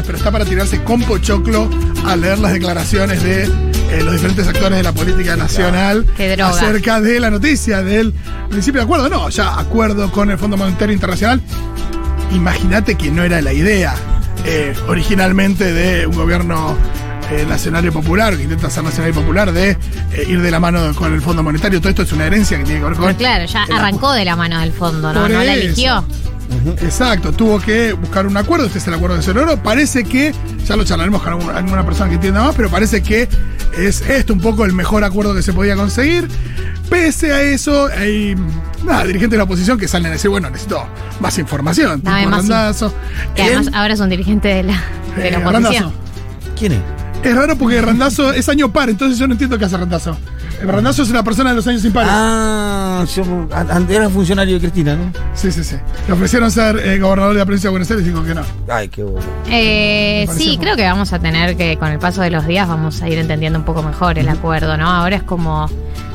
[0.00, 1.68] a pero está para tirarse con pochoclo
[2.06, 6.06] al leer las declaraciones de eh, los diferentes actores de la política nacional
[6.42, 8.12] acerca de la noticia del
[8.48, 9.08] principio de acuerdo.
[9.08, 11.40] No, ya acuerdo con el Fondo Monetario Internacional.
[12.32, 13.94] Imagínate que no era la idea
[14.44, 16.76] eh, originalmente de un gobierno
[17.30, 19.76] eh, nacional y popular, que intenta ser nacional y popular, de eh,
[20.26, 21.80] ir de la mano con el Fondo Monetario.
[21.80, 23.06] Todo esto es una herencia que tiene que ver con.
[23.06, 25.28] Pero claro, ya arrancó de la mano del fondo, ¿no?
[25.28, 25.54] No la
[26.82, 30.34] Exacto, tuvo que buscar un acuerdo, este es el acuerdo de Ceroro, parece que,
[30.66, 33.28] ya lo charlaremos con algún- alguna persona que entienda más, pero parece que
[33.78, 36.28] es esto un poco el mejor acuerdo que se podía conseguir.
[36.88, 38.34] Pese a eso, hay
[38.84, 40.84] nada, dirigentes de la oposición que salen a decir, bueno, necesito
[41.20, 42.00] más información.
[42.02, 42.92] Dame más in- Randazzo.
[43.36, 44.82] Que además Él, ahora es un dirigente de la,
[45.16, 45.58] de eh, la Randazzo.
[45.68, 45.92] oposición.
[46.58, 46.80] ¿Quién es?
[47.22, 50.16] Es raro porque Randazo es año par, entonces yo no entiendo qué hace Randazo.
[50.60, 52.10] El Randazo es una persona de los años impares.
[52.12, 53.24] Ah, yo,
[53.88, 55.10] era funcionario de Cristina, ¿no?
[55.34, 55.76] Sí, sí, sí.
[56.06, 58.42] Le ofrecieron ser eh, gobernador de la provincia de Buenos Aires y dijo que no.
[58.68, 59.20] Ay, qué bobo.
[59.48, 63.00] Eh, sí, creo que vamos a tener que, con el paso de los días, vamos
[63.00, 64.86] a ir entendiendo un poco mejor el acuerdo, ¿no?
[64.86, 65.66] Ahora es como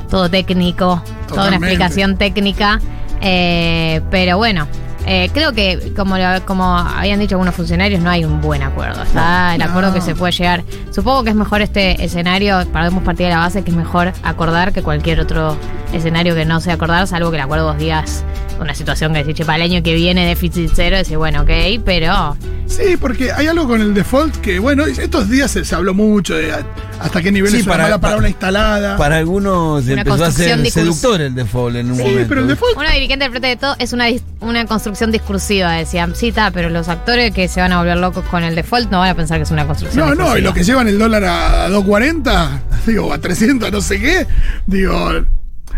[0.10, 2.80] todo técnico, toda una explicación técnica.
[3.22, 4.68] eh, pero bueno,
[5.06, 9.04] eh, creo que, como, como habían dicho algunos funcionarios, no hay un buen acuerdo.
[9.04, 9.66] Está el No.
[9.66, 10.64] acuerdo que se puede llegar.
[10.92, 14.74] Supongo que es mejor este escenario, partimos partir de la base, que es mejor acordar
[14.74, 15.58] que cualquier otro
[15.94, 18.24] escenario que no sea acordar, salvo que el acuerdo vos digas
[18.60, 21.50] una situación que decís, che, para el año que viene déficit cero, decís, bueno, ok,
[21.86, 25.94] pero Sí, porque hay algo con el default que, bueno, estos días se, se habló
[25.94, 26.52] mucho de
[27.00, 28.98] hasta qué nivel Sí, es una para- mala palabra para- instalada.
[28.98, 32.26] Para algunos Una empezó a ser discurs- seductor el default en un sí, momento.
[32.30, 32.78] pero el default.
[32.78, 34.06] Una dirigente del frente de todo es una,
[34.42, 36.16] una construcción discursiva, decían.
[36.16, 39.00] Sí, está, pero los actores que se van a volver locos con el default no
[39.00, 40.50] van a pensar que es una construcción No, no, y discursiva.
[40.50, 44.28] lo que llevan el dólar a 2.40, digo, a 300, no sé qué,
[44.68, 45.12] digo,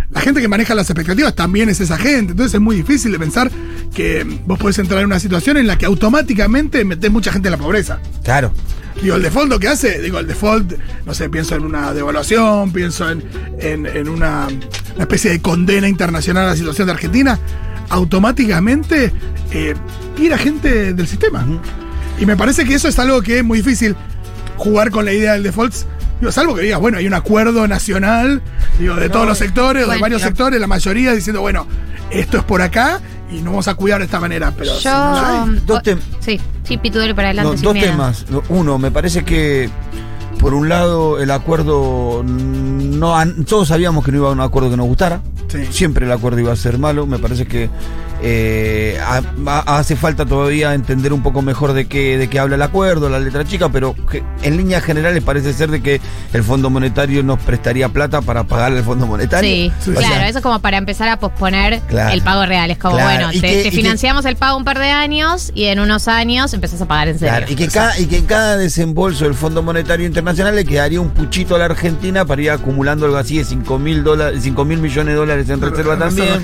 [0.09, 2.31] la gente que maneja las expectativas también es esa gente.
[2.31, 3.52] Entonces es muy difícil de pensar
[3.93, 7.52] que vos podés entrar en una situación en la que automáticamente metés mucha gente en
[7.53, 7.99] la pobreza.
[8.23, 8.53] Claro.
[9.02, 10.73] Digo, el default lo que hace, digo, el default,
[11.05, 13.23] no sé, pienso en una devaluación, pienso en,
[13.59, 14.47] en- en una,
[14.95, 17.39] una especie de condena internacional a la situación de Argentina,
[17.89, 19.11] automáticamente
[19.52, 19.75] eh,
[20.15, 21.45] tira gente del sistema.
[22.19, 23.95] Y me parece que eso es algo que es muy difícil
[24.57, 25.73] jugar con la idea del default.
[26.19, 28.41] Digo, salvo que digas, bueno, hay un acuerdo nacional,
[28.80, 31.67] digo, de todos los sectores, o de bueno, varios sectores, la mayoría diciendo, bueno,
[32.09, 32.99] esto es por acá
[33.31, 34.52] y no vamos a cuidar de esta manera.
[34.57, 34.91] Pero si Yo.
[34.91, 37.52] no hay- Dos tem- sí, sí, pitudero para adelante.
[37.52, 37.88] No, sin dos miedo.
[37.92, 38.26] temas.
[38.30, 39.70] No, Uno, me parece que
[40.39, 44.70] por un lado el acuerdo no an- todos sabíamos que no iba a un acuerdo
[44.70, 45.22] que nos gustara.
[45.48, 45.60] Sí.
[45.72, 47.05] Siempre el acuerdo iba a ser malo.
[47.08, 47.70] Me parece que
[48.22, 52.55] eh, ha- ha- hace falta todavía entender un poco mejor de qué, de qué habla
[52.55, 56.02] el acuerdo, la letra chica, pero que en líneas generales parece ser de que
[56.33, 59.50] el Fondo Monetario nos prestaría plata para pagarle al Fondo Monetario.
[59.50, 62.14] Sí, Sí, claro, sea, eso es como para empezar a posponer Claro.
[62.14, 62.72] el pago real.
[62.72, 64.89] Es como, Claro, bueno, te, que- te y que- financiamos el pago un par de
[64.89, 67.36] años y en unos años empezás a pagar en serio.
[67.38, 70.99] Claro, y, que cada, y que en cada desembolso del Fondo Monetario Internacional le quedaría
[71.02, 74.66] un puchito a la Argentina para ir acumulando algo así de 5 mil dólares, 5
[74.66, 76.42] mil millones de dólares en reserva también.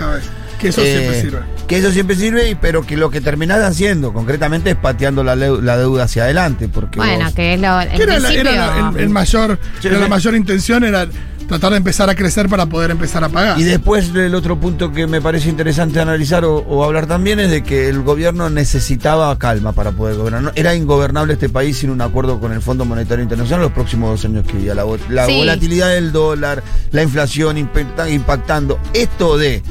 [0.63, 1.39] Que eso Eh, siempre sirve.
[1.67, 6.03] Que eso siempre sirve, pero que lo que terminás haciendo concretamente es pateando la, deuda
[6.03, 6.67] hacia adelante.
[6.69, 7.79] Porque Bueno, vos- que es lo.
[7.95, 11.07] Que era, la- era la- el, el mayor, Sí, era la mayor intención era
[11.47, 13.59] tratar de empezar a crecer para poder empezar a pagar.
[13.59, 17.51] Y después el otro punto que me parece interesante analizar o, o hablar también es
[17.51, 20.51] de que el gobierno necesitaba calma para poder gobernar.
[20.55, 24.25] Era ingobernable este país sin un acuerdo con el Fondo Monetario Internacional los próximos dos
[24.25, 24.73] años que había.
[24.73, 25.35] La, vo- la Sí.
[25.35, 28.79] volatilidad del dólar, la inflación impacta- impactando.
[28.93, 29.61] Esto de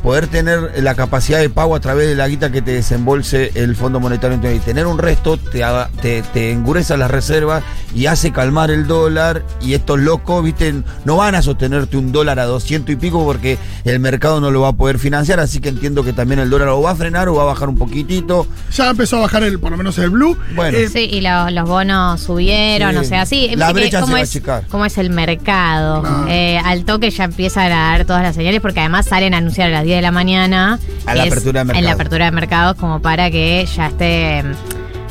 [0.00, 3.76] poder tener la capacidad de pago a través de la guita que te desembolse el
[3.76, 5.62] Fondo Monetario Internacional tener un resto te,
[6.02, 7.62] te, te engureza las reservas
[7.94, 10.74] y hace calmar el dólar y estos locos, viste,
[11.04, 14.60] no van a sostenerte un dólar a 200 y pico porque el mercado no lo
[14.60, 17.28] va a poder financiar, así que entiendo que también el dólar o va a frenar
[17.28, 18.46] o va a bajar un poquitito.
[18.72, 20.36] Ya empezó a bajar el, por lo menos el blue.
[20.54, 20.76] Bueno.
[20.78, 22.96] Eh, Sí, y lo- los bonos subieron, Sí.
[22.98, 23.50] o sea, sí.
[23.56, 24.64] La brecha se cómo va a es, achicar.
[24.68, 26.02] cómo es el mercado.
[26.02, 26.26] Claro.
[26.28, 29.68] Eh, al toque ya empiezan a dar todas las señales, porque además salen a anunciar
[29.68, 30.78] a las 10 de la mañana.
[31.04, 34.44] A la apertura de En la apertura de mercados, como para que ya esté,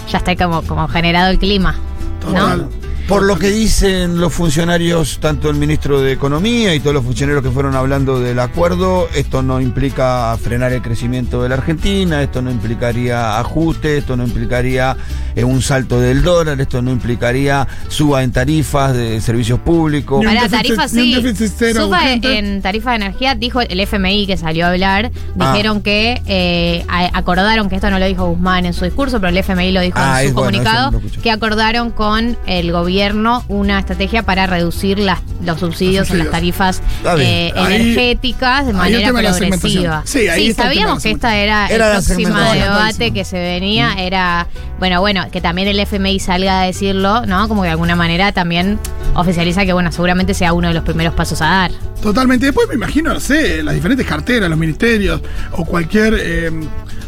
[0.09, 1.75] ya esté como, como generado el clima.
[2.21, 2.59] Total.
[2.59, 2.88] ¿no?
[3.09, 7.43] Por lo que dicen los funcionarios, tanto el ministro de Economía y todos los funcionarios
[7.43, 12.43] que fueron hablando del acuerdo, esto no implica frenar el crecimiento de la Argentina, esto
[12.43, 14.95] no implicaría ajuste, esto no implicaría
[15.35, 20.23] eh, un salto del dólar, esto no implicaría suba en tarifas de servicios públicos.
[20.23, 21.47] Para déficit- tarifa ni un sí.
[21.73, 22.37] Suba urgente.
[22.37, 25.09] en tarifa de energía, dijo el FMI que salió a hablar,
[25.39, 25.51] Ah.
[25.51, 29.29] dijeron que eh, a- acordaron, que esto no lo dijo Guzmán en su discurso, pero
[29.29, 32.71] el FMI lo dijo Ah, en es su bueno, comunicado, no que acordaron con el
[32.71, 36.31] gobierno gobierno una estrategia para reducir las, los subsidios Los en las subsidios.
[36.31, 36.81] tarifas
[37.19, 40.01] eh, Ahí- energéticas de manera progresiva.
[40.05, 44.47] Sí, ahí sabíamos que esta era, Era el próximo debate que se venía, era,
[44.79, 47.47] bueno, bueno, que también el FMI salga a decirlo, ¿no?
[47.47, 48.77] Como que de alguna manera también
[49.15, 51.71] oficializa que, bueno, seguramente sea uno de los primeros pasos a dar.
[52.01, 52.47] Totalmente.
[52.47, 55.21] Después me imagino, no sé, las diferentes carteras, los ministerios
[55.53, 56.51] o cualquier eh,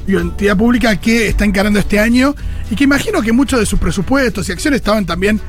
[0.07, 2.33] entidad pública que está encarando este año
[2.69, 5.39] y que imagino que muchos de sus presupuestos y acciones estaban también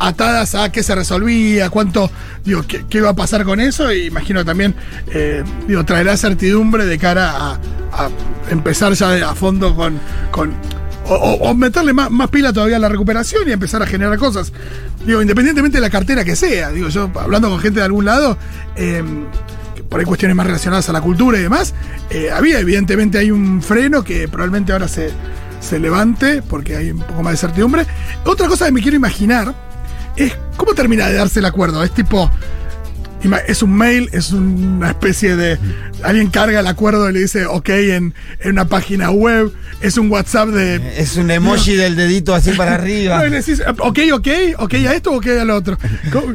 [0.00, 2.10] atadas a qué se resolvía, cuánto,
[2.44, 3.92] digo, qué, qué iba a pasar con eso.
[3.92, 4.74] Y imagino también,
[5.12, 5.44] eh,
[5.86, 7.52] traerá certidumbre de cara a,
[7.92, 8.10] a
[8.50, 10.00] empezar ya a fondo con.
[10.32, 10.54] con
[11.12, 14.52] o, meterle más, más pila todavía a la recuperación y empezar a generar cosas.
[15.04, 16.70] Digo, independientemente de la cartera que sea.
[16.70, 18.38] Digo, yo hablando con gente de algún lado,
[18.76, 19.02] eh,
[19.88, 21.74] por ahí cuestiones más relacionadas a la cultura y demás,
[22.10, 25.10] eh, había evidentemente hay un freno que probablemente ahora se,
[25.58, 27.86] se levante porque hay un poco más de certidumbre.
[28.24, 29.52] Otra cosa que me quiero imaginar
[30.24, 31.82] es cómo termina de darse el acuerdo.
[31.82, 32.30] Es tipo,
[33.46, 35.58] es un mail, es una especie de...
[36.02, 40.10] Alguien carga el acuerdo y le dice ok en, en una página web, es un
[40.10, 40.98] WhatsApp de...
[40.98, 43.18] Es un emoji del dedito así para arriba.
[43.20, 44.28] No, y le decís, ok, ok,
[44.58, 45.76] ok a esto o ok a lo otro.
[46.12, 46.34] ¿Cómo,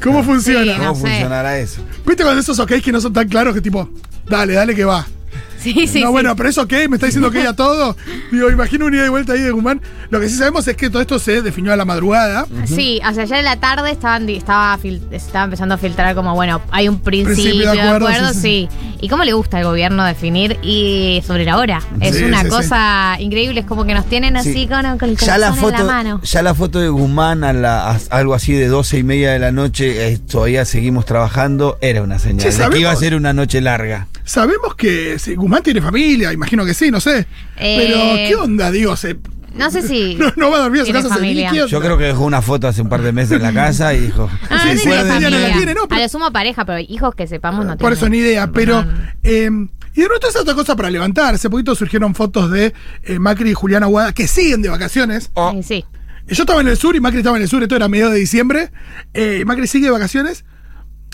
[0.00, 0.74] cómo funciona?
[0.74, 1.00] Sí, ¿Cómo no sé.
[1.00, 1.84] funcionará eso?
[2.06, 3.90] ¿Viste cuando esos ok que no son tan claros que tipo,
[4.28, 5.06] dale, dale que va?
[5.60, 6.12] Sí, sí, no, sí.
[6.12, 7.94] bueno, pero es ok, me está diciendo ok a todo.
[8.32, 9.82] Digo, imagino un ida y vuelta ahí de Guzmán.
[10.08, 12.46] Lo que sí sabemos es que todo esto se definió a la madrugada.
[12.64, 14.78] Sí, o sea, ya en la tarde estaban, estaba,
[15.10, 18.40] estaba empezando a filtrar como, bueno, hay un principio, Principio de de acuerdo, sí, sí,
[18.40, 18.68] sí,
[19.02, 21.82] ¿Y cómo le gusta al gobierno definir y sobre la hora?
[22.00, 22.50] Es Sí, una sí, sí.
[22.50, 24.66] cosa increíble, es como que nos tienen así Sí.
[24.66, 26.20] con, con el Ya la, corazón en foto, la mano.
[26.24, 29.38] ya la foto de Guzmán a, la- a algo así de 12 y media de
[29.38, 33.34] la noche, eh, todavía seguimos trabajando, era una señal de que iba a ser una
[33.34, 34.06] noche larga.
[34.30, 37.26] Sabemos que sí, Guzmán tiene familia, imagino que sí, no sé.
[37.56, 38.70] Pero, Eh, ¿qué onda?
[38.70, 39.16] Digo, se,
[39.56, 40.14] No sé si.
[40.18, 41.50] no, no va a dormir a su casa familia.
[41.66, 44.00] Yo creo que dejó una foto hace un par de meses en la casa y
[44.02, 44.30] dijo.
[44.48, 45.48] Ah, Sí, no sí, la familia familia.
[45.48, 45.88] la tiene, ¿no?
[45.88, 47.94] Pero- A lo sumo pareja, pero hijos que sepamos no Por tiene.
[47.94, 48.84] eso ni idea, pero.
[48.84, 48.92] No.
[49.24, 49.50] eh,
[49.92, 51.34] y de nuevo es otra cosa para levantar.
[51.34, 52.72] Hace poquito surgieron fotos de
[53.02, 55.32] eh, Macri y Juliana Aguada que siguen de vacaciones.
[55.34, 55.84] Oh, Sí, sí.
[56.28, 58.20] Yo estaba en el sur y Macri estaba en el sur, esto era mediados de
[58.20, 58.70] diciembre.
[59.14, 60.44] eh, Macri sigue de vacaciones.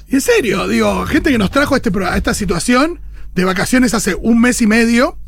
[0.09, 3.01] Y en serio, digo, gente que nos trajo a, este, a esta situación
[3.35, 5.19] de vacaciones hace un mes y medio.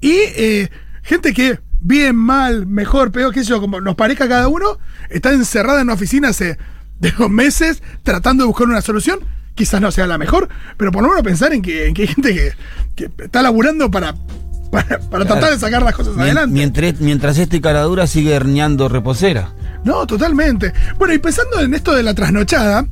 [0.00, 0.70] Y eh,
[1.02, 4.78] gente que, bien, mal, mejor, peor, qué sé yo, como nos parezca cada uno,
[5.10, 6.58] está encerrada en una oficina hace
[6.98, 9.20] digo, meses tratando de buscar una solución.
[9.54, 10.48] Quizás no sea la mejor,
[10.78, 12.52] pero por lo menos pensar en que, en que hay gente que,
[12.96, 14.14] que está laburando para,
[14.70, 16.54] para, para tratar de sacar las cosas adelante.
[16.54, 19.52] mientras, mientras este caradura sigue herneando reposera.
[19.84, 20.72] No, totalmente.
[20.98, 22.86] Bueno, y pensando en esto de la trasnochada,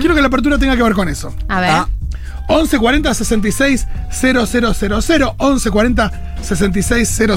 [0.00, 1.34] quiero que la apertura tenga que ver con eso.
[1.48, 1.70] A ver.
[1.70, 1.88] Ah,
[2.48, 7.34] 1140 66 000 1140 66 000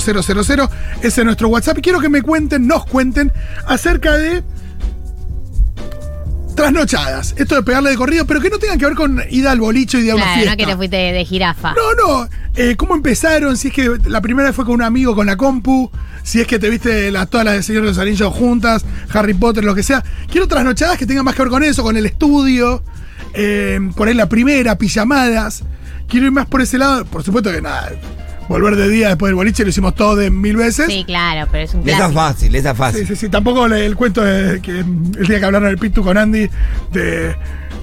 [1.02, 1.78] Ese es nuestro WhatsApp.
[1.78, 3.32] Y quiero que me cuenten, nos cuenten
[3.68, 4.44] acerca de
[6.56, 7.36] trasnochadas.
[7.38, 10.00] Esto de pegarle de corrido, pero que no tengan que ver con ida al boliche
[10.00, 10.52] y de a una claro, fiesta.
[10.52, 11.74] no que te fuiste de, de jirafa.
[11.74, 12.30] No, no.
[12.56, 13.58] Eh, ¿Cómo empezaron?
[13.58, 15.92] Si es que la primera vez fue con un amigo con la compu.
[16.26, 18.84] Si es que te viste las, todas las de Señor de los Anillos juntas,
[19.14, 20.04] Harry Potter, lo que sea.
[20.30, 22.82] Quiero trasnochadas que tengan más que ver con eso, con el estudio.
[23.36, 25.64] eh, por ahí la primera, pijamadas.
[26.08, 27.06] Quiero ir más por ese lado.
[27.06, 27.92] Por supuesto que nada.
[28.48, 30.86] Volver de día después del boliche lo hicimos todo de mil veces.
[30.88, 33.08] Sí, claro, pero es un esa es fácil, esa es Sí, fácil.
[33.08, 33.30] sí, sí.
[33.30, 36.50] Tampoco le- el cuento de que el día que hablaron del Pitu con Andy,
[36.92, 37.36] de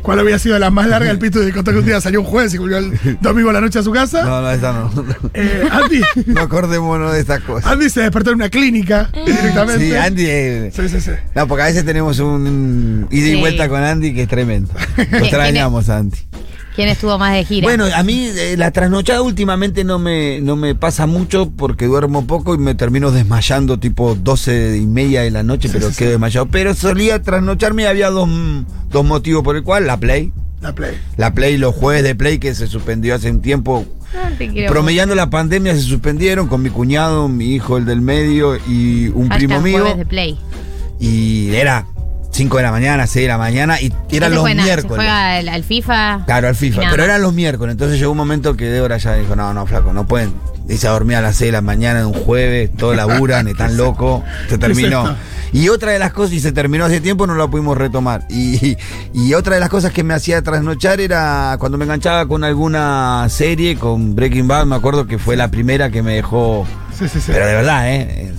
[0.03, 2.27] cuál había sido la más larga, el Pitu de contó que un día salió un
[2.27, 4.23] jueves y volvió el domingo a la noche a su casa.
[4.25, 4.91] No, no, esa no.
[5.35, 7.71] Eh, Andy, No acordémonos de esas cosas.
[7.71, 9.85] Andy se despertó en una clínica directamente.
[9.91, 10.25] Sí, Andy.
[10.27, 11.11] eh, Sí, sí, sí.
[11.35, 13.41] No, porque a veces tenemos un ida y Sí.
[13.41, 14.73] vuelta con Andy que es tremendo.
[14.97, 16.19] Lo ¿Quién- extrañamos, Andy.
[16.75, 17.67] ¿Quién estuvo más de gira?
[17.67, 22.27] Bueno, a mí eh, la trasnochada últimamente no me, no me pasa mucho porque duermo
[22.27, 25.97] poco y me termino desmayando tipo 12 y media de la noche, Sí, pero sí,
[25.97, 26.13] quedo sí.
[26.13, 26.47] desmayado.
[26.47, 28.29] Pero solía trasnocharme y había dos,
[28.91, 30.33] dos motivos por el cual la Play.
[30.63, 30.97] La play.
[31.17, 33.85] La Play, los jueves de Play que se suspendió hace un tiempo.
[34.15, 38.01] No te quiero Promediando la pandemia se suspendieron con mi cuñado, mi hijo el del
[38.01, 39.79] medio y un primo mío.
[39.81, 40.39] jueves de play.
[41.01, 41.87] Y era
[42.33, 44.63] 5 de la mañana, 6 de la mañana y eran ¿Qué se los juega?
[44.63, 44.97] ¿Se miércoles.
[44.97, 46.23] juega al, al FIFA?
[46.27, 46.83] Claro, al Y FIFA.
[46.91, 47.73] Pero eran los miércoles.
[47.73, 50.33] Entonces llegó un momento que Débora ya dijo: No, no, flaco, no pueden.
[50.65, 53.77] Dice a dormir a las 6 de la mañana de un jueves, todos laburan, están
[53.77, 54.23] locos.
[54.49, 55.15] Se terminó.
[55.53, 58.25] Y otra de las cosas, y se terminó hace tiempo, no la pudimos retomar.
[58.31, 58.79] Y,
[59.13, 63.27] y otra de las cosas que me hacía trasnochar era cuando me enganchaba con alguna
[63.29, 66.67] serie, con Breaking Bad, me acuerdo que fue la primera que me dejó.
[66.99, 67.33] Sí, sí, sí.
[67.33, 68.33] Pero de verdad, ¿eh?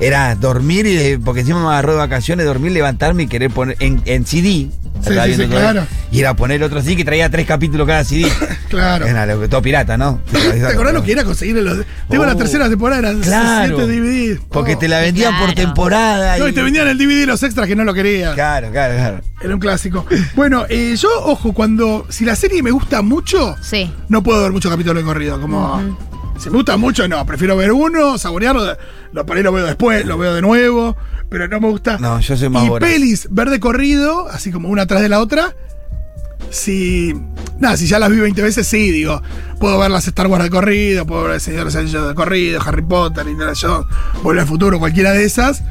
[0.00, 3.76] Era dormir y de- porque encima me agarró de vacaciones, dormir, levantarme y querer poner
[3.80, 4.68] en, en CD.
[5.02, 5.86] Sí, sí, sí, claro.
[6.10, 8.26] Y era poner otro CD que traía tres capítulos cada CD.
[8.66, 9.06] Claro.
[9.06, 10.20] Era lo que- todo pirata, ¿no?
[10.32, 11.78] ¿Te acordás lo que era conseguir los.?
[12.10, 12.26] Tengo Oh.
[12.26, 13.76] la tercera temporada, eran Claro.
[13.76, 14.40] 7 DVD.
[14.50, 14.78] Porque Oh.
[14.78, 16.36] te la vendían por temporada.
[16.36, 18.34] No, y te vendían el DVD y los extras que no lo querías.
[18.34, 19.20] Claro, claro, claro.
[19.40, 20.04] Era un clásico.
[20.34, 22.06] Bueno, eh, yo, ojo, cuando.
[22.08, 23.90] Si la serie me gusta mucho, Sí.
[24.08, 25.40] no puedo ver muchos capítulos de corrido.
[25.40, 25.96] Como.
[26.38, 27.24] Si me gusta mucho, no.
[27.26, 28.76] Prefiero ver uno, saborearlo.
[29.12, 30.96] Lo, por ahí lo veo después, lo veo de nuevo.
[31.28, 31.98] Pero no me gusta.
[31.98, 32.88] No, yo soy más Y voraz.
[32.88, 35.54] pelis, ver de corrido, así como una atrás de la otra.
[36.50, 37.14] Si.
[37.58, 39.22] Nada, si ya las vi 20 veces, sí, digo.
[39.58, 42.14] Puedo ver las Star Wars de corrido, puedo ver El Señor de los Anillos de
[42.14, 43.86] corrido, Harry Potter, Indiana Jones,
[44.22, 45.62] Volver al Futuro, cualquiera de esas.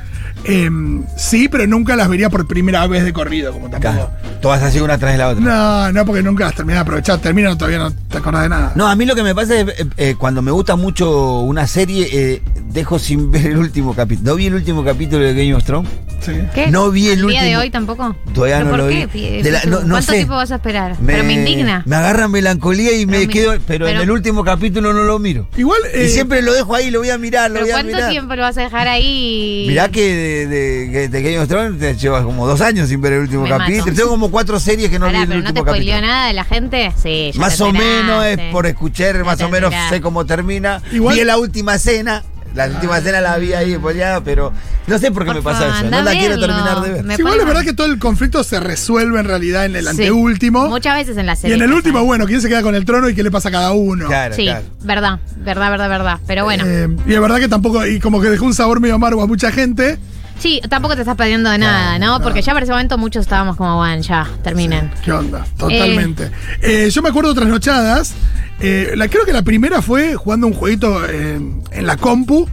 [0.48, 3.94] Em, sí, pero nunca las vería por primera vez de corrido, como tampoco.
[3.94, 4.12] Claro.
[4.42, 5.44] Todas así una tras de la otra.
[5.44, 7.20] No, no, porque nunca las terminé de aprovechar.
[7.20, 8.72] Termino, todavía no te acordás de nada.
[8.76, 11.66] No, a mí lo que me pasa es eh, eh, cuando me gusta mucho una
[11.66, 12.42] serie, eh,
[12.76, 14.30] dejo sin ver el último capítulo.
[14.32, 15.90] ¿No vi el último capítulo de Game of Thrones?
[16.20, 16.34] Sí.
[16.54, 16.68] ¿Qué?
[16.68, 17.62] No vi el ¿Al día de último.
[17.62, 18.16] hoy tampoco?
[18.34, 19.06] Todavía ¿Pero no por lo qué?
[19.06, 19.08] vi.
[19.08, 20.18] Pi- De la- no- no ¿Cuánto sé.
[20.18, 20.96] tiempo vas a esperar?
[21.06, 21.84] Pero me indigna.
[21.86, 23.54] Me agarra melancolía y me Pero me- quedo.
[23.66, 25.48] Pero, en el último capítulo no lo miro.
[25.58, 25.80] Igual.
[25.94, 28.10] eh, y siempre lo dejo ahí, lo voy a mirar, lo ¿Pero voy a cuánto
[28.10, 29.66] tiempo lo vas a dejar ahí?
[29.68, 33.00] Mirá que de, de- que de Game of Thrones te llevas como dos años sin
[33.02, 33.86] ver el último Me capítulo.
[33.86, 33.96] mato.
[33.96, 36.02] Tengo como cuatro series que no Pará, vi el pero no te último capítulo.
[36.02, 36.92] nada de la gente.
[37.02, 40.82] Sí, ya Más o menos es por escuchar, más o menos sé cómo termina.
[40.92, 42.24] Vi la última cena.
[42.56, 44.54] La última cena la vi ahí spoileada, pero
[44.88, 45.90] no sé por qué Por me pasa favor, eso.
[45.92, 47.16] No la quiero terminar de ver.
[47.16, 49.90] Sí, igual es verdad que todo el conflicto se resuelve en realidad en el Sí.
[49.90, 50.68] anteúltimo.
[50.70, 51.56] Muchas veces en la Y serie.
[51.58, 53.52] en el último, bueno, ¿quién se queda con el trono y qué le pasa a
[53.52, 54.08] cada uno?
[54.08, 54.64] Claro, Sí, claro.
[54.84, 56.20] verdad, verdad, verdad, verdad.
[56.26, 58.96] Pero bueno, Eh, y es verdad que tampoco, y como que dejó un sabor medio
[58.96, 60.00] amargo a mucha gente.
[60.40, 62.22] sí, tampoco te estás perdiendo de nada, ¿no?
[62.22, 64.92] Porque ya para ese momento muchos estábamos como, bueno, ya, terminen.
[65.04, 65.46] ¿Qué onda?
[65.58, 66.30] Totalmente.
[66.62, 68.14] Eh, yo me acuerdo de trasnochadas.
[68.62, 71.40] Eh, la, creo que la primera fue jugando un jueguito eh,
[71.72, 72.48] en la compu.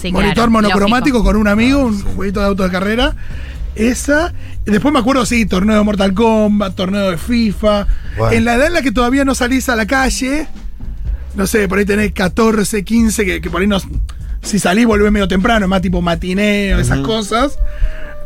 [0.00, 1.32] Sí, monitor claro, monocromático lógico.
[1.32, 3.14] con un amigo, un jueguito de auto de carrera.
[3.74, 4.32] Esa.
[4.66, 7.86] Y después me acuerdo, sí, torneo de Mortal Kombat, torneo de FIFA.
[8.16, 8.36] Bueno.
[8.36, 10.46] En la edad en la que todavía no salís a la calle,
[11.34, 13.78] no sé, por ahí tenés 14, 15, que, que por ahí no.
[14.42, 17.58] Si salís volvés medio temprano, más tipo matineo, esas cosas.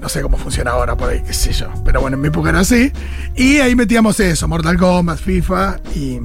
[0.00, 1.68] No sé cómo funciona ahora por ahí, qué sé yo.
[1.84, 2.92] Pero bueno, en mi época era así.
[3.34, 6.20] Y ahí metíamos eso, Mortal Kombat, FIFA y.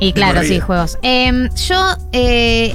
[0.00, 0.98] Y claro, sí, juegos.
[1.02, 2.74] Em, yo, eh,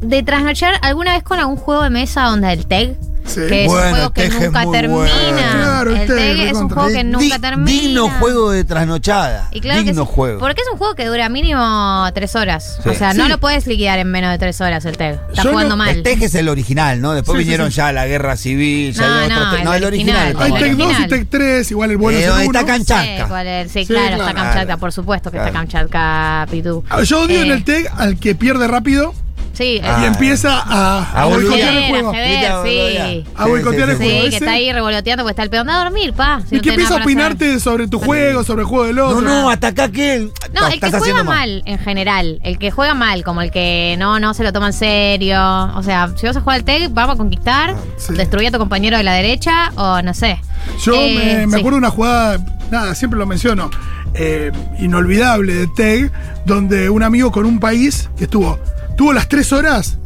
[0.00, 2.96] de trasnochar, ¿alguna vez con algún juego de mesa onda el TEG?
[3.26, 3.40] Sí.
[3.48, 4.94] Que es un juego que TEG es nunca termina.
[4.94, 5.36] bueno.
[5.52, 7.70] Claro, el el TEG, TEG es un juego que nunca termina.
[7.70, 9.48] Digno juego de trasnochada.
[9.52, 10.38] Y claro que digno sí, juego.
[10.40, 12.78] Porque es un juego que dura mínimo tres horas.
[12.82, 12.88] Sí.
[12.88, 15.18] O sea, no lo puedes liquidar en menos de tres horas el TEG.
[15.34, 15.90] Yo no- jugando mal.
[15.90, 17.12] El TEG es el original, ¿no?
[17.12, 17.76] Después vinieron sí.
[17.76, 20.36] ya la guerra civil, ya No, no, otros el no, el original.
[20.38, 20.84] Hay hablando.
[20.86, 21.08] 2 y.
[21.08, 22.64] Tech 3, igual el bueno Eh, es el está.
[22.66, 23.68] Kamchatka.
[23.68, 25.50] Sí, claro, está Kamchatka, por supuesto que está.
[25.52, 26.84] Kamchatka, Pitu.
[26.90, 29.14] Ah, Yo odio Eh, en el TEG al que pierde rápido
[29.52, 32.10] Sí, Ah, y empieza a, A a boicotear el juego.
[32.10, 33.24] a sí.
[33.36, 34.36] A boicotear el Sí, juego que ese.
[34.36, 35.68] está ahí revoloteando porque está el peón.
[35.68, 36.40] A dormir, pa.
[36.48, 39.20] si Y no que empieza a opinarte sobre tu juego, sobre el juego del otro.
[39.20, 40.32] No, no, ataca aquel.
[40.54, 41.62] No, el que juega mal.
[41.66, 42.40] en general.
[42.42, 45.38] El que juega mal, como el que no, no se lo toma en serio.
[45.76, 48.14] O sea, si vas a jugar al TEG, vamos a conquistar, sí.
[48.14, 50.40] destruir a tu compañero de la derecha o no sé.
[50.84, 51.58] Yo Eh, me, me sí.
[51.60, 52.38] acuerdo de una jugada,
[52.70, 53.70] nada, siempre lo menciono,
[54.14, 56.10] eh, inolvidable de TEG,
[56.46, 58.58] donde un amigo con un país que estuvo,
[58.96, 59.98] tuvo las tres horas,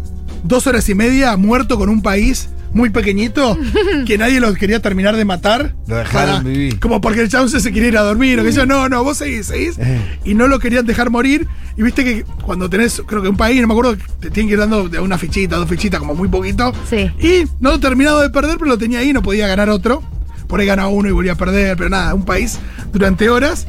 [0.44, 3.58] dos horas y media, muerto con un país muy pequeñito,
[4.06, 5.74] que nadie lo quería terminar de matar.
[5.86, 6.78] Lo dejaron vivir.
[6.78, 9.16] Como porque el chabón se quería ir a dormir, o que yo, no, no, vos
[9.16, 9.78] seguís, seguís.
[9.78, 10.00] Eh.
[10.24, 11.48] Y no lo querían dejar morir.
[11.76, 14.54] Y viste que cuando tenés, creo que un país, no me acuerdo, te tienen que
[14.54, 16.72] ir dando de una fichita, dos fichitas, como muy poquito.
[16.88, 17.10] Sí.
[17.18, 20.02] Y no terminado de perder, pero lo tenía ahí, no podía ganar otro.
[20.46, 22.58] Por ahí ganaba uno y volvía a perder, pero nada, un país
[22.92, 23.66] durante horas.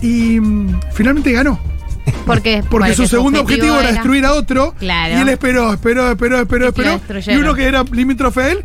[0.00, 1.60] Y mm, finalmente ganó.
[2.26, 4.74] Porque, Porque su segundo objetivo era destruir a otro.
[4.78, 5.14] Claro.
[5.16, 7.00] Y él esperó, esperó, esperó, esperó, esperó.
[7.26, 8.64] Y uno que era limítrofe a él,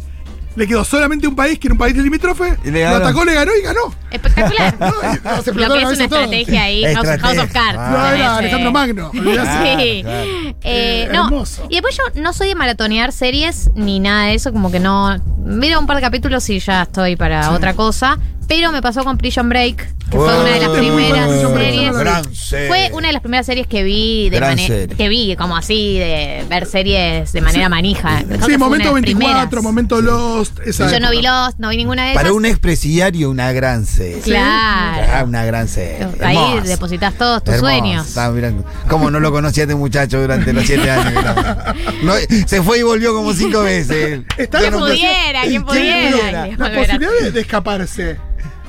[0.56, 2.58] le quedó solamente un país, que era un país limítrofe.
[2.64, 3.82] Y le lo atacó, le ganó y ganó.
[4.12, 4.76] Espectacular.
[5.24, 7.28] No, se Lo que es una estrategia ahí, House, Estrategia.
[7.28, 7.78] House of Cards.
[7.80, 7.90] Ah.
[7.92, 8.38] No, tenés, era.
[8.38, 9.10] Alejandro Magno.
[9.12, 9.20] Sí.
[9.24, 9.80] claro.
[9.80, 11.26] Eh, Eh, no.
[11.26, 11.66] hermoso.
[11.70, 15.18] Y después yo no soy de maratonear series ni nada de eso, como que no.
[15.44, 18.20] Miro un par de capítulos y ya estoy para otra cosa.
[18.48, 19.78] Pero me pasó con Prison Break,
[20.10, 21.98] que fue una de las primeras bueno, series.
[21.98, 22.68] Gran serie.
[22.68, 24.88] Fue una de las primeras series que vi de manera.
[24.96, 28.24] Que vi, como así, de ver series de manera manija.
[28.28, 29.64] Creo Sí, fue una momento de las 24, primeras.
[29.64, 30.60] momento Lost.
[30.66, 31.22] Esa Yo no vi.
[31.22, 32.22] Lost, no vi ninguna de esas.
[32.24, 34.20] Para un expresidiario, una gran serie.
[34.22, 35.08] Claro.
[35.14, 36.08] Ah, Una gran serie.
[36.22, 36.62] Ahí Hermosa.
[36.68, 37.72] depositas todos tus Hermosa.
[37.78, 38.08] sueños.
[38.08, 38.66] Estaba mirando.
[38.90, 41.14] ¿Cómo no lo conocía este muchacho durante los siete años?
[42.04, 42.14] No,
[42.46, 44.22] se fue y volvió como cinco veces.
[44.36, 45.42] ¿Quién pudiera?
[45.44, 46.48] ¿Quién pudiera?
[46.58, 48.18] La posibilidad de escaparse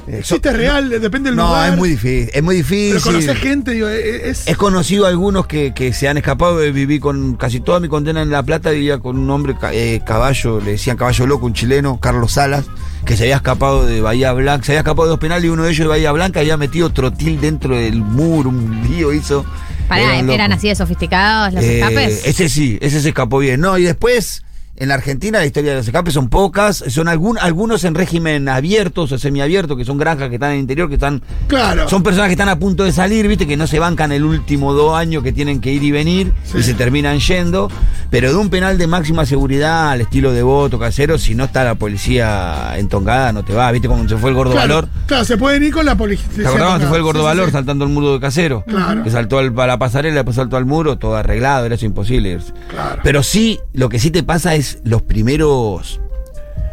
[0.06, 0.90] Eh, ¿Existe so- real?
[0.90, 1.73] Depende del No, lugar.
[1.73, 2.30] es muy difícil.
[2.34, 3.00] Es muy Pero difícil.
[3.02, 4.46] conocer gente, digo, e- es.
[4.46, 6.62] He conocido a algunos que, que se han escapado.
[6.62, 8.70] eh, Viví con casi toda mi condena en La Plata.
[8.70, 12.66] Vivía con un hombre, ca- eh, caballo, le decían caballo loco, un chileno, Carlos Salas,
[13.06, 14.64] que se había escapado de Bahía Blanca.
[14.66, 16.90] Se había escapado de dos penales y uno de ellos de Bahía Blanca había metido
[16.90, 18.50] trotil dentro del muro.
[18.50, 19.44] Un lío hizo.
[19.88, 20.54] Pará, ¿eran loco.
[20.54, 22.26] así de sofisticados los Eh, escapes?
[22.26, 23.61] Ese sí, ese se escapó bien.
[23.61, 24.42] No, y después,
[24.76, 26.85] en la Argentina, la historia de los escapes son pocas.
[26.88, 30.61] Son algún, algunos en régimen abiertos o semiabierto, que son granjas que están en el
[30.62, 31.88] interior, que están Claro.
[31.88, 34.73] son personas que están a punto de salir, viste, que no se bancan el último
[34.73, 36.59] dos años que tienen que ir y venir Sí.
[36.59, 37.71] y se terminan yendo.
[38.11, 41.64] Pero de un penal de máxima seguridad al estilo de voto casero, si no está
[41.64, 43.71] la policía entongada, no te va.
[43.73, 44.88] Viste cuando se fue el gordo claro, valor.
[45.07, 46.26] Claro, se pueden ir con la policía.
[46.35, 47.52] ¿Te cuando se fue el gordo sí, valor sí.
[47.52, 48.64] saltando el muro de casero?
[48.66, 49.02] Claro.
[49.02, 52.38] Que saltó al- a la pasarela, después saltó al muro, todo arreglado, era eso imposible.
[52.71, 53.00] Claro.
[53.02, 56.00] Pero sí, lo que sí te pasa es los primeros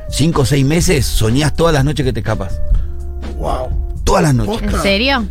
[0.09, 2.59] cinco o seis meses soñás todas las noches que te escapas.
[3.37, 3.69] Wow.
[4.03, 4.61] Todas las noches.
[4.73, 5.25] ¿En serio?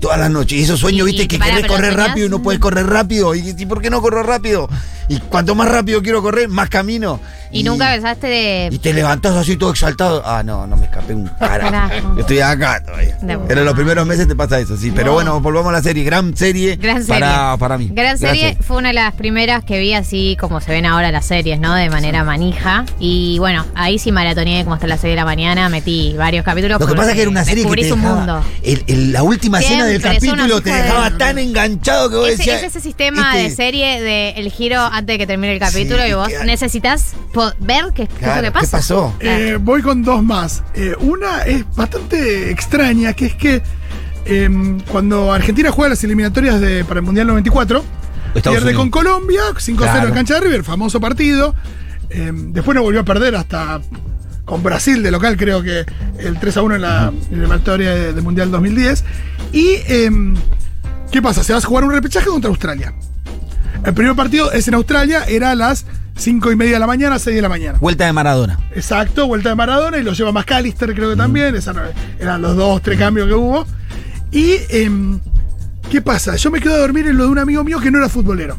[0.00, 0.58] Todas las noches.
[0.58, 2.60] Y esos sueños, Y- viste, y- que pará, querés correr soñás- rápido y no puedes
[2.60, 3.34] correr rápido.
[3.34, 4.68] ¿Y, y por qué no corro rápido?
[5.08, 7.20] Y cuanto más rápido quiero correr, más camino.
[7.54, 8.68] ¿Y, nunca pensaste de.?
[8.72, 10.22] Y te levantás así todo exaltado.
[10.26, 12.18] Ah, no, no me escapé un carajo.
[12.18, 13.16] Estoy acá todavía.
[13.22, 14.90] De Pero en los primeros meses te pasa eso, sí.
[14.94, 15.12] Pero No.
[15.14, 16.04] bueno, volvamos a la serie.
[16.04, 17.20] Gran serie, Gran serie.
[17.20, 17.90] Para, para mí.
[17.92, 21.26] Gran serie fue una de las primeras que vi así como se ven ahora las
[21.26, 21.74] series, ¿no?
[21.74, 22.84] De manera manija.
[22.98, 26.80] Y bueno, ahí sí maratoneé como hasta las 6 de la mañana, metí varios capítulos.
[26.80, 28.44] Lo que pasa es que era una serie que te descubrís un dejaba, mundo.
[28.62, 32.36] el- el- la última escena del capítulo te de- dejaba tan enganchado que vos Ese,
[32.38, 32.62] decías.
[32.62, 36.02] es ese sistema este- de serie de el giro antes de que termine el capítulo
[36.02, 37.12] Sí, y vos que- necesitas
[37.60, 38.66] ver qué, qué es Claro, lo que pasa.
[38.66, 39.14] ¿Qué pasó?
[39.20, 40.62] Eh, voy con dos más.
[40.74, 43.62] Eh, una es bastante extraña, que es que
[44.24, 47.84] em, cuando Argentina juega las eliminatorias de, para el Mundial 94,
[48.34, 48.80] Estados pierde Unidos.
[48.80, 50.08] con Colombia, 5-0 Claro.
[50.08, 51.54] en cancha de River, famoso partido.
[52.10, 53.80] Em, después no volvió a perder hasta
[54.44, 55.84] con Brasil de local, creo que
[56.18, 59.04] el 3-1 en la en la eliminatoria de- del Mundial 2010.
[59.52, 60.34] Y, em,
[61.10, 61.42] ¿qué pasa?
[61.42, 62.92] Se va a jugar un repechaje contra Australia.
[63.84, 67.18] El primer partido es en Australia, era a las 5 y media de la mañana,
[67.18, 67.78] 6 de la mañana.
[67.80, 68.58] Vuelta de Maradona.
[68.74, 71.54] Exacto, vuelta de Maradona y lo lleva McAllister, creo que también.
[71.54, 71.80] Esa no-
[72.18, 73.66] eran los dos, tres cambios que hubo.
[74.30, 75.18] Y, em,
[75.90, 76.36] ¿qué pasa?
[76.36, 78.56] Yo me quedo a dormir en lo de un amigo mío que no era futbolero.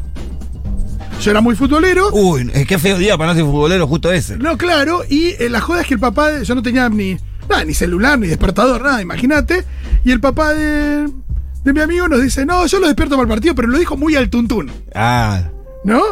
[1.22, 2.10] Yo era muy futbolero.
[2.12, 4.36] Uy, es que feo día para no ser futbolero, justo ese.
[4.36, 7.16] No, claro, y eh, la joda es que el papá, de- yo no tenía ni,
[7.48, 9.64] nada, ni celular, ni despertador, nada, imagínate.
[10.04, 11.08] Y el papá de,
[11.64, 13.96] de mi amigo nos dice, no, yo lo despierto para el partido, pero lo dijo
[13.96, 15.44] muy al tuntún, Ah,
[15.84, 16.02] ¿no?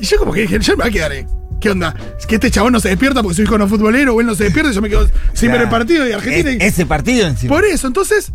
[0.00, 1.26] Y yo como que dije, yo me voy a quedar, eh,
[1.60, 1.94] ¿qué onda?
[2.18, 4.26] Es que este chabón no se despierta porque su hijo no es futbolero, o él
[4.26, 5.70] no se despierta, y yo me quedo sin ver el claro.
[5.70, 6.50] partido de Argentina.
[6.52, 7.54] Y- ese partido encima.
[7.54, 8.32] Por eso, entonces,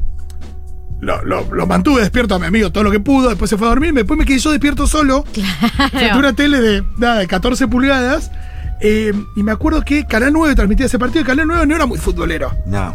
[1.01, 3.67] lo, lo- lo mantuve despierto a mi amigo todo lo que pudo, después se fue
[3.67, 5.23] a dormir, después me quedé yo despierto solo.
[5.33, 8.31] Frente a una tele de, nada, de 14 pulgadas.
[8.81, 11.85] eh, y me acuerdo que Canal 9 transmitía ese partido y Canal 9 no era
[11.85, 12.51] muy futbolero.
[12.65, 12.93] No.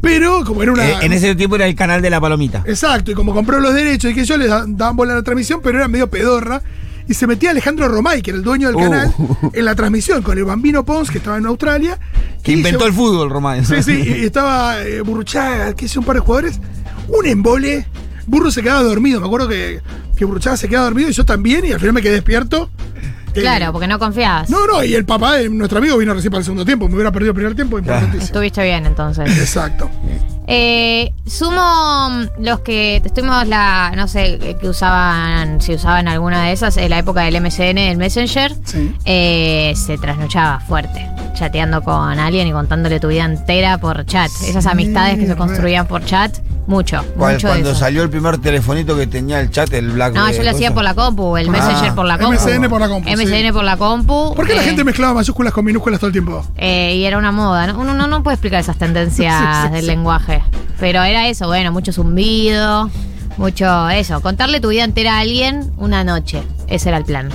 [0.00, 0.88] Pero como era una.
[0.88, 2.62] Eh, en ese tiempo era el canal de la palomita.
[2.66, 5.22] Exacto, y como compró los derechos y que yo les da- daban bola a la
[5.22, 6.60] transmisión, pero era medio pedorra.
[7.08, 8.80] Y se metía Alejandro Romay, que era el dueño del Uh.
[8.90, 9.14] canal,
[9.52, 11.98] en la transmisión con el Bambino Pons, que estaba en Australia.
[12.42, 13.64] Que inventó se- el fútbol, Román.
[13.66, 16.60] Sí, sí, y estaba eh, Burruchaga, que es un par de jugadores.
[17.08, 17.86] Un embole.
[18.26, 19.20] Burro se quedaba dormido.
[19.20, 19.80] Me acuerdo que,
[20.16, 22.70] que Burruchaga se quedaba dormido y yo también, y al final me quedé despierto.
[23.34, 24.50] Eh, Claro, porque no confiabas.
[24.50, 26.86] No, no, y el papá de nuestro amigo vino recién para el segundo tiempo.
[26.88, 28.22] Me hubiera perdido el primer tiempo, importantísimo.
[28.22, 29.26] Estuviste bien entonces.
[29.38, 29.90] Exacto.
[30.54, 36.44] Eh, sumo mm, los que estuvimos la, no sé, eh, que usaban, si usaban alguna
[36.44, 38.94] de esas, en la época del MSN, el Messenger, Sí.
[39.06, 44.30] eh, se trasnochaba fuerte, chateando con alguien y contándole tu vida entera por chat.
[44.46, 47.78] Esas amistades que se construían por chat, mucho, Cual- mucho Cuando eso.
[47.80, 50.14] salió el primer telefonito que tenía el chat, el Black.
[50.14, 51.50] No, yo lo hacía por la compu, el Ah.
[51.52, 52.32] Messenger por la compu.
[52.34, 53.52] MSN por la compu, MSN sí.
[53.52, 54.34] por la compu.
[54.34, 56.44] ¿Por qué la eh, gente mezclaba mayúsculas con minúsculas todo el tiempo?
[56.56, 57.78] eh, y era una moda, ¿no?
[57.80, 59.86] Uno no, no puede explicar esas tendencias Sí, sí, del sí.
[59.88, 60.42] lenguaje.
[60.78, 62.90] Pero era eso, bueno, mucho zumbido,
[63.36, 64.20] mucho eso.
[64.20, 66.42] Contarle tu vida entera a alguien una noche.
[66.68, 67.28] Ese era el plan.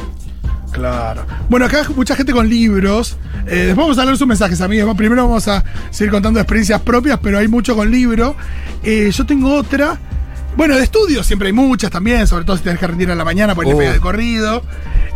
[0.77, 1.25] Claro.
[1.49, 3.17] Bueno, acá mucha gente con libros.
[3.47, 4.95] Eh, después vamos a leer sus mensajes, amigos.
[4.95, 8.35] Primero vamos a seguir contando experiencias propias, pero hay mucho con libro.
[8.83, 9.97] Eh, yo tengo otra.
[10.55, 13.23] Bueno, de estudios siempre hay muchas también, sobre todo si tenés que rendir a la
[13.23, 13.77] mañana por el Oh.
[13.77, 14.63] pega de corrido.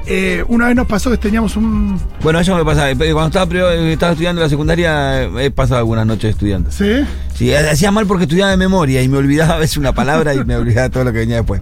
[0.07, 1.99] Eh, una vez nos pasó que teníamos un.
[2.21, 2.89] Bueno, eso me pasa.
[2.89, 6.71] eh, Cuando estaba, eh, estaba estudiando la secundaria, eh, he pasado algunas noches estudiando.
[6.71, 7.05] ¿Sí?
[7.35, 10.33] Sí, eh, hacía mal porque estudiaba de memoria y me olvidaba a veces una palabra
[10.33, 11.61] y me olvidaba todo lo que venía después.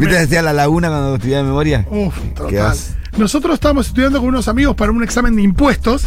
[0.00, 0.18] ¿Viste?
[0.18, 1.86] Decía la laguna cuando estudiaba de memoria.
[1.90, 2.76] Uf, total.
[3.16, 6.04] Nosotros estábamos estudiando con unos amigos para un examen de impuestos.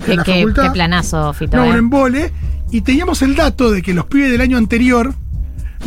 [0.00, 0.62] en Qué, la qué- facultad.
[0.64, 1.56] qué planazo, Fito.
[1.56, 1.70] No, ¿eh?
[1.70, 2.32] un embole.
[2.70, 5.14] Y teníamos el dato de que los pibes del año anterior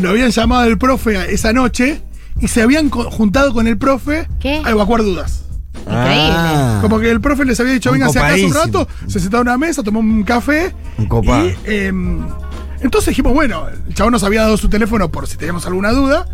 [0.01, 2.01] lo habían llamado al profe esa noche
[2.39, 4.61] y se habían juntado con el profe ¿Qué?
[4.65, 5.43] a evacuar dudas.
[5.81, 6.33] Increíble.
[6.35, 6.79] Ah.
[6.81, 9.47] Como que el profe les había dicho, Un vénganse acá hace un rato, se sentaron
[9.47, 10.73] a una mesa, tomó un café.
[10.97, 11.47] Un copado.
[11.49, 12.25] Y em,
[12.81, 16.25] Entonces dijimos, bueno, el chabón nos había dado su teléfono por si teníamos alguna duda.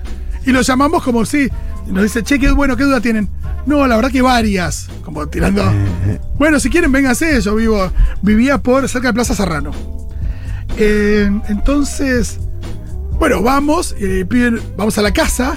[0.45, 1.49] Y lo llamamos como si.
[1.87, 3.29] Nos dice, che, qué bueno, ¿qué duda tienen?
[3.65, 4.87] No, la verdad que varias.
[5.03, 5.63] Como tirando.
[6.37, 7.41] Bueno, si quieren, vénganse.
[7.41, 9.71] Yo vivo, vivía por cerca de Plaza Serrano.
[10.77, 12.39] Eh, entonces,
[13.19, 15.55] bueno, vamos, eh, piden, vamos a la casa.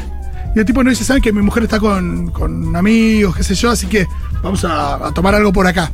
[0.57, 3.55] Y el tipo nos dice, ¿saben que mi mujer está con, con amigos, qué sé
[3.55, 3.71] yo?
[3.71, 4.07] Así que
[4.43, 5.93] vamos a, a tomar algo por acá.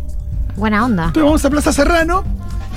[0.56, 1.06] Buena onda.
[1.06, 2.24] Entonces vamos a Plaza Serrano.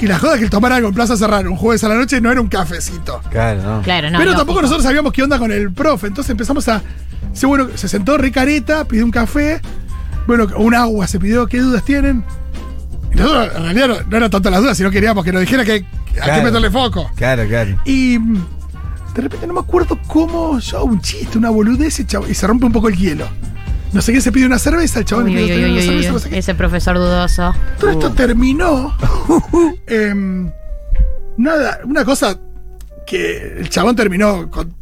[0.01, 1.95] Y la joda es que el tomar algo en Plaza Serrano un jueves a la
[1.95, 3.21] noche no era un cafecito.
[3.29, 3.81] Claro, no.
[3.81, 4.17] Claro, no.
[4.17, 4.37] Pero lógico.
[4.37, 6.07] tampoco nosotros sabíamos qué onda con el profe.
[6.07, 6.81] Entonces empezamos a.
[7.33, 9.61] dice, bueno, se sentó Ricareta, pidió un café.
[10.27, 12.23] Bueno, un agua se pidió, ¿qué dudas tienen?
[13.11, 15.65] Y nosotros, en realidad, no, no eran tantas las dudas, sino queríamos que nos dijera
[15.65, 15.85] que, a qué
[16.21, 16.43] Claro.
[16.43, 17.09] meterle foco.
[17.15, 17.75] Claro, claro.
[17.85, 20.59] Y de repente no me acuerdo cómo.
[20.59, 23.27] Yo, un chiste, una boludez y, chavo- y se rompe un poco el hielo.
[23.91, 25.79] No sé qué se pide una cerveza, el chabón Uy, le uy, pidió uy, una
[25.79, 26.37] uy, cerveza, uy, no sé qué.
[26.37, 27.53] Ese profesor dudoso.
[27.79, 28.95] Todo esto terminó.
[29.87, 30.51] em,
[31.37, 32.37] nada, una cosa
[33.07, 34.75] que el chabón terminó con-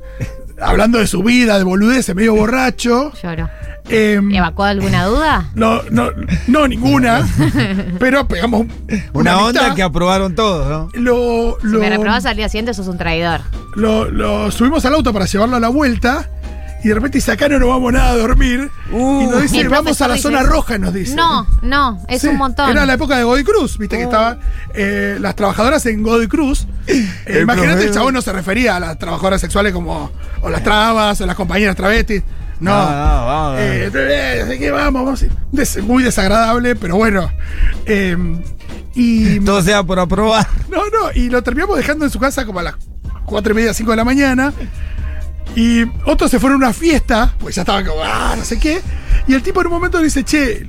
[0.62, 3.14] hablando de su vida, de boludez, medio borracho.
[3.22, 3.50] Lloro.
[3.90, 5.50] Em, ¿Evacuó alguna duda?
[5.56, 6.10] no, no,
[6.48, 7.26] no, ninguna.
[8.00, 8.72] pero pegamos un-
[9.14, 10.90] Una onda que aprobaron todos, ¿no?
[11.02, 13.40] Lo, Si me reprobás al día siguiente, sos un traidor.
[13.76, 16.30] lo- lo subimos al auto para llevarlo a la vuelta.
[16.88, 18.72] Y de repente dice, acá no nos vamos nada a dormir.
[18.94, 19.22] Uh.
[19.24, 21.16] y nos Mi dice, vamos a la dice zona roja, nos dice.
[21.16, 22.70] No, no, es Sí, un montón.
[22.70, 24.06] Era la época de Godoy Cruz, viste que Oh.
[24.06, 24.40] estaban
[24.74, 26.66] eh, las trabajadoras en Godoy Cruz.
[26.88, 31.20] Eh, Imagínate, el chabón no se refería a las trabajadoras sexuales como o las trabas
[31.20, 32.24] o las compañeras travestis.
[32.62, 32.72] No.
[32.72, 33.60] No, no, vamos.
[33.60, 35.26] Eh, así que vamos, vamos.
[35.52, 37.30] Des- muy desagradable, pero bueno.
[37.86, 38.16] Eh,
[38.96, 39.40] y.
[39.42, 40.48] Todo sea por aprobar.
[40.70, 42.76] No, no, y lo terminamos dejando en su casa como a las
[43.26, 44.54] 4 y media, 5 de la mañana.
[45.56, 48.82] Y otros se fueron a una fiesta, pues ya estaban como, ah, no sé qué.
[49.28, 50.68] Y el tipo en un momento dice, che,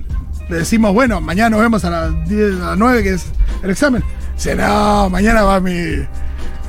[0.48, 3.26] le decimos, bueno, mañana nos vemos a las 10, a las 9, que es
[3.62, 4.02] el examen.
[4.34, 5.72] Dice, no, mañana va mi.
[5.72, 6.08] El,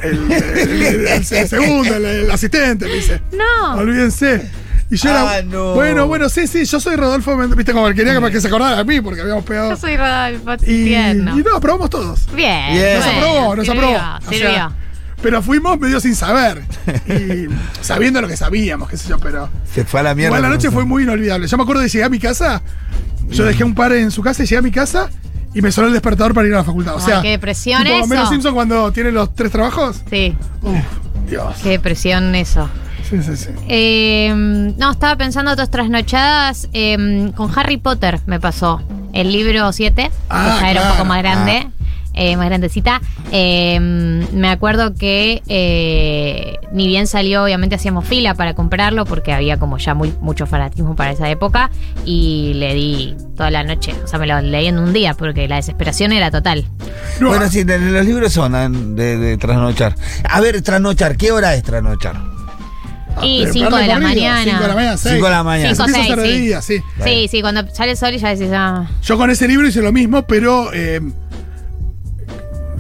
[0.02, 3.22] el- el- el segundo, el, el asistente, me dice.
[3.32, 3.76] No.
[3.80, 4.50] Olvídense.
[4.92, 5.44] Y yo Ah, era.
[5.44, 5.74] no.
[5.76, 7.56] Bueno, bueno, sí, sí, yo soy Rodolfo Mendoza.
[7.58, 9.70] Viste como que quería que, para que se acordara de mí, porque habíamos pegado.
[9.72, 11.38] Yo soy Rodolfo Y, tierno.
[11.38, 12.26] y no, aprobamos todos.
[12.34, 12.74] Bien.
[12.74, 12.96] Bien.
[12.98, 14.18] Nos bueno, aprobó, nos sirvió, aprobó.
[14.18, 14.50] O Sirvió.
[14.50, 14.72] sea,
[15.22, 16.64] pero fuimos medio sin saber.
[17.08, 17.48] Y
[17.82, 19.50] sabiendo lo que sabíamos, qué sé yo, pero.
[19.74, 20.38] Se fue a la mierda.
[20.38, 20.74] Igual la noche ¿no?
[20.74, 21.48] fue muy inolvidable.
[21.48, 22.62] Yo me acuerdo de llegar a mi casa.
[23.30, 25.10] Yo dejé un par en su casa y llegué a mi casa
[25.54, 26.96] y me sonó el despertador para ir a la facultad.
[26.96, 28.08] O Ay, sea, qué depresión tipo eso.
[28.08, 30.02] Menos Simpson cuando tiene los tres trabajos.
[30.10, 30.76] Sí, Uf,
[31.30, 31.56] Dios.
[31.62, 32.68] qué depresión eso.
[33.08, 33.50] Sí, sí, sí.
[33.68, 36.68] Eh, no, estaba pensando otras trasnochadas.
[36.74, 38.82] eh, con Harry Potter me pasó.
[39.14, 41.68] El libro 7, Ah, que ya era un poco más grande.
[42.20, 43.02] Eh, más grandecita.
[43.32, 43.80] Eh,
[44.34, 49.78] me acuerdo que eh, ni bien salió, obviamente hacíamos fila para comprarlo porque había como
[49.78, 51.70] ya muy, mucho fanatismo para esa época
[52.06, 53.94] y le di toda la noche.
[54.04, 56.66] O sea, me lo leí en un día porque la desesperación era total.
[57.20, 59.96] No, Bueno, sí, de- de los libros son ah, de, de trasnochar.
[60.30, 62.16] A ver, trasnochar, ¿qué hora es trasnochar?
[63.22, 64.44] Y pero 5 darle de la corrido, mañana.
[64.52, 65.14] cinco de la mañana, seis.
[65.16, 65.70] Cinco de la mañana.
[65.76, 66.42] Cinco, Se empieza a seis, hacer de sí.
[66.42, 66.82] día, sí.
[67.04, 69.82] Sí, sí, cuando sale el sol y ya decís, ah, Yo con ese libro hice
[69.82, 71.02] lo mismo, pero eh,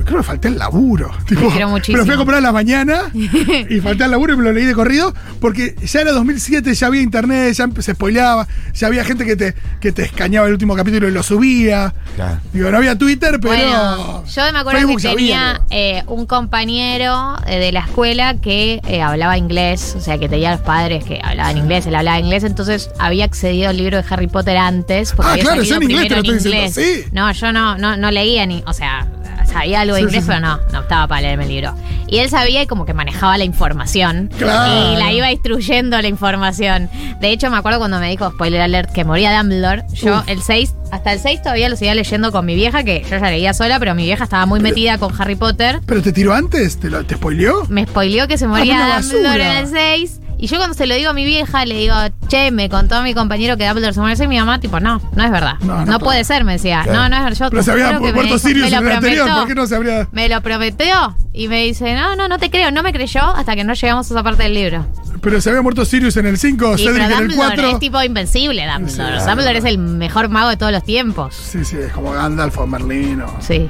[0.09, 1.11] creo que falté el laburo.
[1.25, 4.37] Tipo, quiero me lo fui a comprar a la mañana y falté al laburo y
[4.37, 8.47] me lo leí de corrido porque ya era 2007, ya había internet, ya se spoileaba,
[8.73, 11.93] ya había gente que te, que te escañaba el último capítulo y lo subía.
[12.15, 12.39] Claro.
[12.53, 13.53] Digo, no había Twitter, pero.
[13.53, 18.35] Bueno, yo me acuerdo Facebook que tenía había, eh, un compañero eh, de la escuela
[18.35, 22.19] que eh, hablaba inglés, o sea, que tenía los padres que hablaban inglés, él hablaba
[22.19, 25.75] inglés, entonces había accedido al libro de Harry Potter antes, porque Ah, había claro, yo
[25.75, 26.75] en inglés te lo estoy inglés.
[26.75, 27.09] diciendo, sí.
[27.13, 29.07] No, yo no, no, no leía ni, o sea,
[29.49, 30.35] sabía algo de Sí, inglés, sí, sí.
[30.35, 31.73] pero no, no estaba para leerme el libro.
[32.07, 34.29] Y él sabía y como que manejaba la información.
[34.37, 34.93] Claro.
[34.93, 36.89] Y la iba instruyendo la información.
[37.19, 39.83] De hecho, me acuerdo cuando me dijo, spoiler alert, que moría Dumbledore.
[39.93, 40.27] Yo Uf.
[40.27, 43.29] el 6, hasta el 6 todavía lo seguía leyendo con mi vieja, que yo ya
[43.29, 45.79] leía sola, pero mi vieja estaba muy metida con Harry Potter.
[45.85, 46.79] ¿Pero te tiró antes?
[46.79, 47.65] ¿Te, lo, te spoileó?
[47.69, 48.99] Me spoileó que se una moría.
[49.01, 50.19] Dumbledore en el 6.
[50.41, 51.93] Y yo cuando se lo digo a mi vieja, le digo,
[52.29, 54.23] che, me contó mi compañero que Dumbledore se muere.
[54.23, 55.55] Y mi mamá, tipo, no, no es verdad.
[55.59, 56.81] No, No, no puede ser, me decía.
[56.83, 56.97] Claro.
[56.97, 57.37] No, no es verdad.
[57.45, 59.29] Yo Pero se había me muerto Sirius me en el anterior.
[59.29, 60.07] ¿por qué no se habría.?
[60.13, 63.53] Me lo prometió y me dice, no, no, no te creo, no me creyó hasta
[63.55, 64.85] que no llegamos a esa parte del libro.
[65.21, 67.67] Pero se había muerto Sirius en el 5, Y Cedric en el Dumbledore 4.
[67.71, 69.19] es tipo invencible, Dumbledore.
[69.19, 71.35] Sí, Dumbledore es el mejor mago de todos los tiempos.
[71.35, 73.25] Sí, sí, es como Gandalf o Merlino.
[73.41, 73.67] Sí.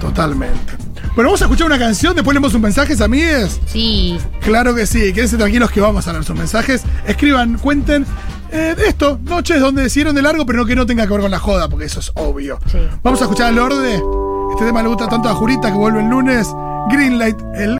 [0.00, 0.74] Totalmente.
[1.14, 3.60] Bueno, vamos a escuchar una canción, después leemos sus mensajes, amigues.
[3.66, 4.18] Sí.
[4.40, 6.82] Claro que sí, quédense tranquilos que vamos a leer sus mensajes.
[7.06, 8.06] Escriban, cuenten
[8.50, 11.38] eh, esto, noches donde decidieron de largo, pero que no tenga que ver con la
[11.38, 12.58] joda, porque eso es obvio.
[12.70, 12.78] Sí.
[13.02, 14.00] Vamos a escuchar al Lorde.
[14.52, 16.48] Este tema le gusta tanto a Jurita que vuelve el lunes.
[16.90, 17.76] Greenlight, el